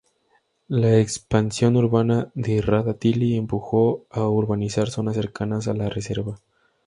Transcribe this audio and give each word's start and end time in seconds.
La 0.69 0.97
expansión 0.97 1.75
urbana 1.75 2.31
de 2.33 2.59
Rada 2.59 2.95
Tilly 2.95 3.35
empujó 3.37 4.07
a 4.09 4.27
urbanizar 4.27 4.89
zonas 4.89 5.13
cercanas 5.15 5.67
a 5.67 5.75
la 5.75 5.89
reserva. 5.89 6.39